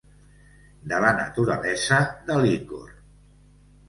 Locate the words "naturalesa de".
1.19-2.39